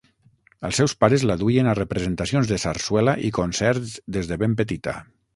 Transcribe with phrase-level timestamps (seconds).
[0.67, 4.95] Els seus pares la duien a representacions de sarsuela i concerts des de ben petita.